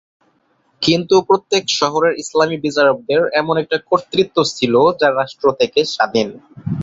[0.81, 6.27] কিন্তু প্রত্যেক শহরের ইসলামী বিচারকদের এমন একটা কর্তৃত্ব ছিল যা রাষ্ট্র থেকে স্বাধীন।